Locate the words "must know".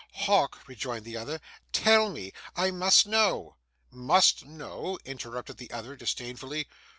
2.71-3.57, 3.91-4.97